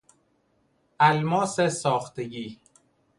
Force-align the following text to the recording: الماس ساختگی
الماس 0.99 1.59
ساختگی 1.61 2.59